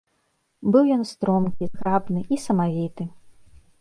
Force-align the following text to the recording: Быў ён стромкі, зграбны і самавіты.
Быў 0.75 0.87
ён 0.95 1.03
стромкі, 1.11 1.63
зграбны 1.75 2.21
і 2.37 2.41
самавіты. 2.47 3.03